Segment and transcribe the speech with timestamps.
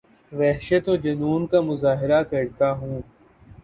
[0.31, 3.01] وحشت اورجنون کا مظاہرہ کرتا ہوں